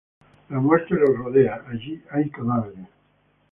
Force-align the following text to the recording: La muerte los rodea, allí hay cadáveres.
La 0.49 0.59
muerte 0.59 0.95
los 0.95 1.15
rodea, 1.15 1.63
allí 1.67 2.03
hay 2.09 2.27
cadáveres. 2.31 2.87